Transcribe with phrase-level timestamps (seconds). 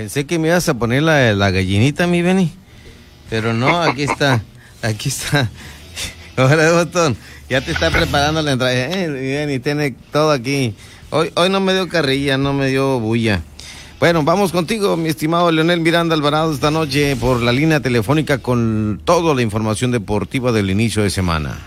[0.00, 2.50] Pensé que me ibas a poner la, la gallinita, mi Benny.
[3.28, 4.42] Pero no, aquí está.
[4.80, 5.50] Aquí está.
[6.38, 7.18] Hola, botón.
[7.50, 8.72] Ya te está preparando la entrada.
[8.72, 10.74] Eh, Benny, tiene todo aquí.
[11.10, 13.42] Hoy, hoy no me dio carrilla, no me dio bulla.
[13.98, 19.02] Bueno, vamos contigo, mi estimado Leonel Miranda Alvarado, esta noche por la línea telefónica con
[19.04, 21.58] toda la información deportiva del inicio de semana.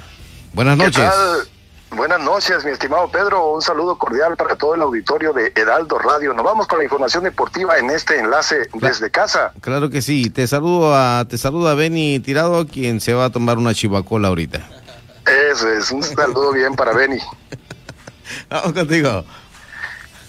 [0.54, 1.04] Buenas ¿Qué noches.
[1.04, 1.53] tal?
[1.96, 3.54] Buenas noches, mi estimado Pedro.
[3.54, 6.34] Un saludo cordial para todo el auditorio de Heraldo Radio.
[6.34, 9.54] Nos vamos con la información deportiva en este enlace desde casa.
[9.62, 10.32] Claro que sí.
[10.32, 14.30] Te saludo a te saludo a Benny Tirado, quien se va a tomar una chivacola
[14.30, 14.68] ahorita.
[15.52, 17.20] Eso es, un saludo bien para Beni.
[18.50, 19.24] Vamos contigo.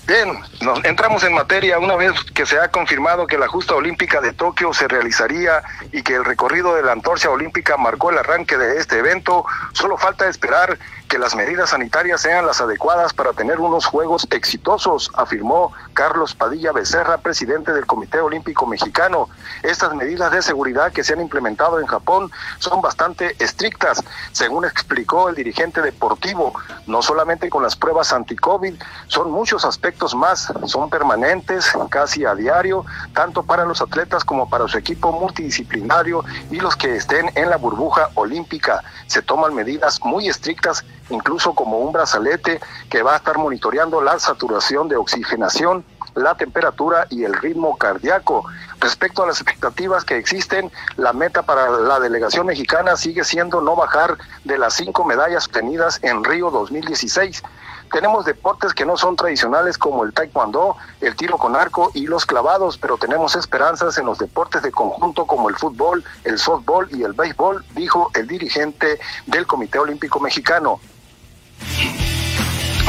[0.07, 4.21] Bien, nos entramos en materia una vez que se ha confirmado que la justa olímpica
[4.21, 5.63] de Tokio se realizaría
[5.93, 9.47] y que el recorrido de la antorcha olímpica marcó el arranque de este evento.
[9.73, 10.79] Solo falta esperar
[11.09, 16.73] que las medidas sanitarias sean las adecuadas para tener unos juegos exitosos, afirmó Carlos Padilla
[16.73, 19.31] Becerra, presidente del Comité Olímpico Mexicano.
[19.63, 25.31] Estas medidas de seguridad que se han implementado en Japón son bastante estrictas, según explicó
[25.31, 26.53] el dirigente deportivo.
[26.87, 28.75] No solamente con las pruebas anti-COVID,
[29.07, 34.69] son muchos aspectos más, son permanentes, casi a diario, tanto para los atletas como para
[34.69, 38.83] su equipo multidisciplinario y los que estén en la burbuja olímpica.
[39.07, 44.19] Se toman medidas muy estrictas incluso como un brazalete que va a estar monitoreando la
[44.19, 48.45] saturación de oxigenación, la temperatura y el ritmo cardíaco.
[48.85, 53.75] Respecto a las expectativas que existen, la meta para la delegación mexicana sigue siendo no
[53.77, 57.43] bajar de las cinco medallas obtenidas en Río 2016.
[57.91, 62.27] Tenemos deportes que no son tradicionales como el taekwondo, el tiro con arco y los
[62.27, 67.05] clavados, pero tenemos esperanzas en los deportes de conjunto como el fútbol, el softball y
[67.05, 70.79] el béisbol, dijo el dirigente del Comité Olímpico Mexicano.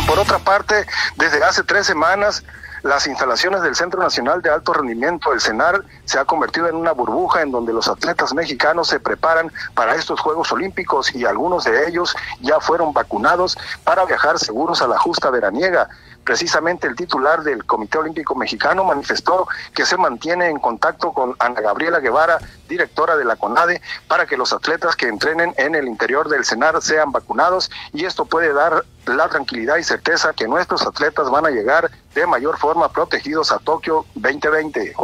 [0.06, 2.44] Por otra parte, desde hace tres semanas,
[2.86, 6.92] las instalaciones del Centro Nacional de Alto Rendimiento, el CENAR, se ha convertido en una
[6.92, 11.88] burbuja en donde los atletas mexicanos se preparan para estos Juegos Olímpicos y algunos de
[11.88, 15.90] ellos ya fueron vacunados para viajar seguros a la justa veraniega.
[16.24, 21.62] Precisamente el titular del Comité Olímpico Mexicano manifestó que se mantiene en contacto con Ana
[21.62, 22.38] Gabriela Guevara,
[22.70, 26.80] directora de la CONADE, para que los atletas que entrenen en el interior del CENAR
[26.84, 31.50] sean vacunados y esto puede dar la tranquilidad y certeza que nuestros atletas van a
[31.50, 34.96] llegar de mayor forma protegidos a Tokio 2020.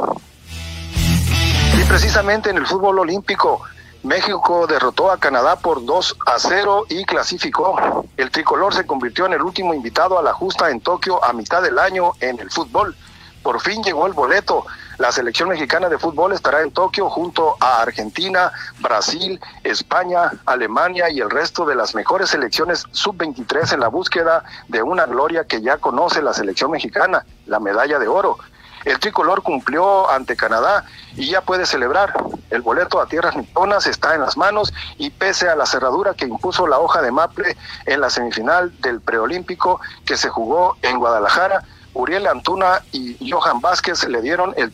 [1.77, 3.61] Y precisamente en el fútbol olímpico,
[4.03, 8.05] México derrotó a Canadá por 2 a 0 y clasificó.
[8.17, 11.61] El tricolor se convirtió en el último invitado a la justa en Tokio a mitad
[11.61, 12.95] del año en el fútbol.
[13.43, 14.65] Por fin llegó el boleto.
[14.97, 21.19] La selección mexicana de fútbol estará en Tokio junto a Argentina, Brasil, España, Alemania y
[21.19, 25.77] el resto de las mejores selecciones sub-23 en la búsqueda de una gloria que ya
[25.77, 28.37] conoce la selección mexicana, la medalla de oro.
[28.85, 30.85] El tricolor cumplió ante Canadá
[31.15, 32.13] y ya puede celebrar.
[32.49, 36.25] El boleto a tierras niponas está en las manos y pese a la cerradura que
[36.25, 41.63] impuso la hoja de Maple en la semifinal del preolímpico que se jugó en Guadalajara,
[41.93, 44.73] Uriel Antuna y Johan Vázquez le dieron el,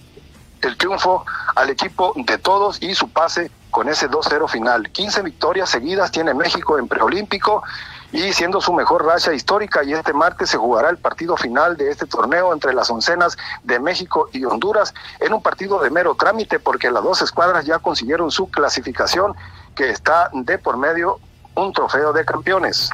[0.62, 1.26] el triunfo
[1.56, 4.90] al equipo de todos y su pase con ese 2-0 final.
[4.90, 7.64] 15 victorias seguidas tiene México en preolímpico
[8.12, 11.92] y siendo su mejor racha histórica y este martes se jugará el partido final de
[11.92, 16.60] este torneo entre las oncenas de México y Honduras en un partido de mero trámite
[16.60, 19.36] porque las dos escuadras ya consiguieron su clasificación
[19.76, 21.20] que está de por medio
[21.56, 22.92] un trofeo de campeones.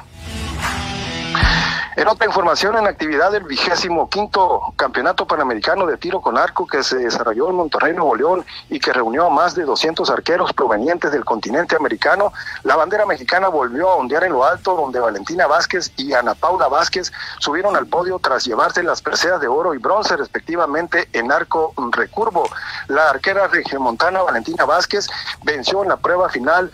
[1.96, 6.82] En otra información, en actividad del vigésimo quinto Campeonato Panamericano de Tiro con Arco que
[6.82, 11.12] se desarrolló en Monterrey, Nuevo León y que reunió a más de 200 arqueros provenientes
[11.12, 12.32] del continente americano,
[12.64, 16.66] la bandera mexicana volvió a ondear en lo alto, donde Valentina Vázquez y Ana Paula
[16.66, 21.74] Vázquez subieron al podio tras llevarse las preseas de oro y bronce respectivamente en arco
[21.92, 22.48] recurvo.
[22.88, 25.06] La arquera regiomontana Valentina Vázquez
[25.44, 26.72] venció en la prueba final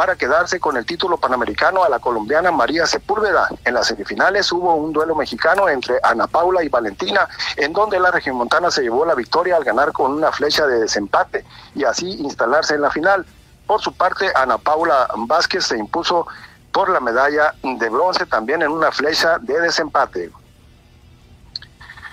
[0.00, 3.50] para quedarse con el título panamericano a la colombiana María Sepúlveda.
[3.66, 8.10] En las semifinales hubo un duelo mexicano entre Ana Paula y Valentina, en donde la
[8.10, 11.44] regiomontana se llevó la victoria al ganar con una flecha de desempate
[11.74, 13.26] y así instalarse en la final.
[13.66, 16.26] Por su parte, Ana Paula Vázquez se impuso
[16.72, 20.30] por la medalla de bronce también en una flecha de desempate.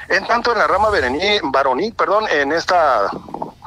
[0.10, 0.90] En tanto, en la rama
[1.44, 3.10] varonil, perdón, en esta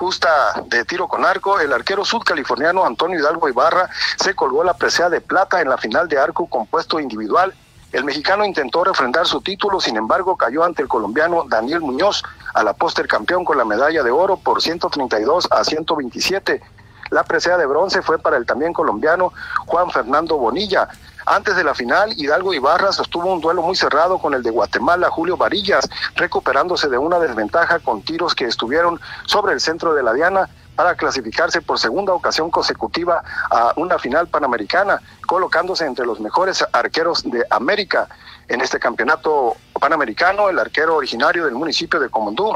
[0.00, 5.11] justa de tiro con arco, el arquero sudcaliforniano Antonio Hidalgo Ibarra se colgó la presea
[5.11, 7.52] de plata en la final de arco compuesto individual.
[7.93, 12.23] El mexicano intentó refrendar su título, sin embargo cayó ante el colombiano Daniel Muñoz,
[12.55, 16.62] a la póster campeón con la medalla de oro por 132 a 127.
[17.11, 19.35] La presea de bronce fue para el también colombiano
[19.67, 20.88] Juan Fernando Bonilla.
[21.31, 25.11] Antes de la final, Hidalgo Ibarra sostuvo un duelo muy cerrado con el de Guatemala,
[25.11, 30.12] Julio Varillas, recuperándose de una desventaja con tiros que estuvieron sobre el centro de la
[30.12, 36.65] Diana para clasificarse por segunda ocasión consecutiva a una final panamericana, colocándose entre los mejores
[36.73, 38.09] arqueros de América.
[38.49, 42.53] En este campeonato panamericano, el arquero originario del municipio de Comondú,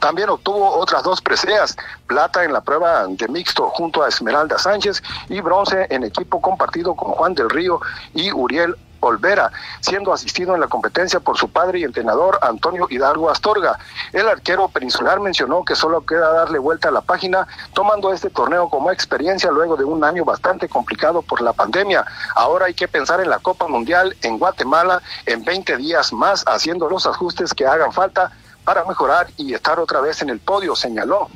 [0.00, 5.02] también obtuvo otras dos preseas, plata en la prueba de mixto junto a Esmeralda Sánchez
[5.28, 7.80] y bronce en equipo compartido con Juan del Río
[8.14, 9.50] y Uriel Olvera,
[9.80, 13.78] siendo asistido en la competencia por su padre y entrenador Antonio Hidalgo Astorga.
[14.12, 18.68] El arquero peninsular mencionó que solo queda darle vuelta a la página, tomando este torneo
[18.68, 22.04] como experiencia luego de un año bastante complicado por la pandemia.
[22.36, 26.88] Ahora hay que pensar en la Copa Mundial en Guatemala en 20 días más, haciendo
[26.88, 28.30] los ajustes que hagan falta
[28.64, 31.28] para mejorar y estar otra vez en el podio, señaló.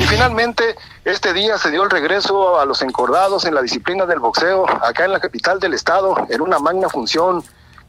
[0.00, 4.18] Y finalmente, este día se dio el regreso a los encordados en la disciplina del
[4.18, 7.42] boxeo, acá en la capital del estado, en una magna función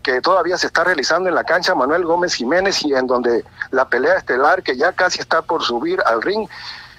[0.06, 3.90] que todavía se está realizando en la cancha Manuel Gómez Jiménez y en donde la
[3.90, 6.48] pelea estelar que ya casi está por subir al ring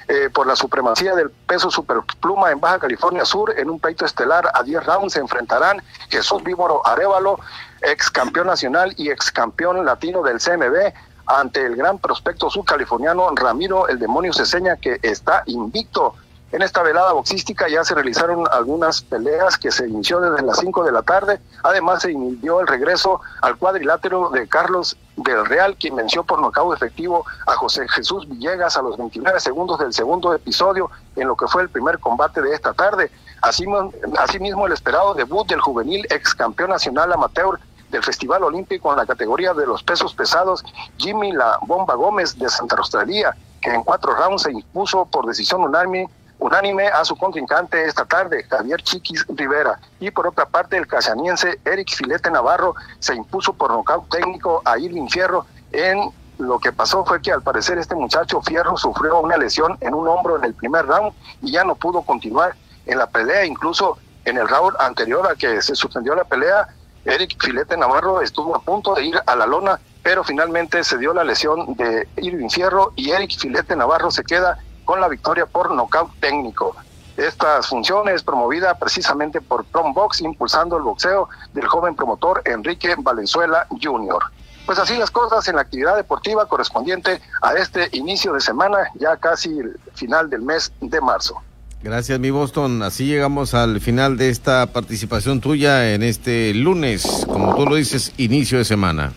[0.08, 4.50] eh, por la supremacía del peso superpluma en Baja California Sur en un peito estelar
[4.52, 7.38] a 10 rounds se enfrentarán Jesús Víboro Arevalo
[7.82, 10.92] ex campeón nacional y ex campeón latino del CMB,
[11.26, 16.14] ante el gran prospecto subcaliforniano Ramiro el Demonio Ceseña, que está invicto.
[16.52, 20.84] En esta velada boxística ya se realizaron algunas peleas que se inició desde las 5
[20.84, 21.40] de la tarde.
[21.64, 26.76] Además, se inició el regreso al cuadrilátero de Carlos del Real, quien venció por nocaut
[26.76, 31.48] efectivo a José Jesús Villegas a los 29 segundos del segundo episodio en lo que
[31.48, 33.10] fue el primer combate de esta tarde.
[33.46, 37.60] Asimismo, el esperado debut del juvenil ex campeón nacional amateur
[37.90, 40.64] del Festival Olímpico en la categoría de los pesos pesados,
[40.96, 45.62] Jimmy La Bomba Gómez de Santa Australia, que en cuatro rounds se impuso por decisión
[45.62, 46.08] unánime,
[46.40, 49.78] unánime a su contrincante esta tarde, Javier Chiquis Rivera.
[50.00, 54.76] Y por otra parte, el casaniense Eric Filete Navarro se impuso por nocaut técnico a
[54.76, 59.36] Irving Fierro en lo que pasó fue que al parecer este muchacho Fierro sufrió una
[59.36, 61.12] lesión en un hombro en el primer round
[61.42, 65.60] y ya no pudo continuar en la pelea, incluso en el round anterior a que
[65.62, 66.68] se suspendió la pelea,
[67.04, 71.14] Eric Filete Navarro estuvo a punto de ir a la lona, pero finalmente se dio
[71.14, 75.70] la lesión de Irving Fierro y Eric Filete Navarro se queda con la victoria por
[75.70, 76.74] nocaut técnico.
[77.16, 84.22] Estas funciones promovida precisamente por Box, impulsando el boxeo del joven promotor Enrique Valenzuela Jr.
[84.66, 89.16] Pues así las cosas en la actividad deportiva correspondiente a este inicio de semana, ya
[89.16, 91.40] casi el final del mes de marzo.
[91.82, 92.82] Gracias, mi Boston.
[92.82, 98.12] Así llegamos al final de esta participación tuya en este lunes, como tú lo dices,
[98.16, 99.12] inicio de semana.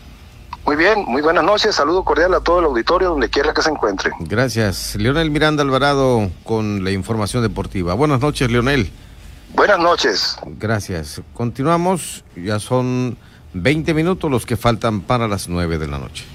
[0.66, 1.76] Muy bien, muy buenas noches.
[1.76, 4.12] Saludo cordial a todo el auditorio donde quiera que se encuentre.
[4.20, 4.96] Gracias.
[4.96, 7.96] Leonel Miranda Alvarado con la información deportiva.
[7.96, 8.92] Buenas noches, Leonel.
[9.56, 10.38] Buenas noches.
[10.60, 11.22] Gracias.
[11.34, 12.24] Continuamos.
[12.36, 13.18] Ya son
[13.54, 16.26] 20 minutos los que faltan para las 9 de la noche.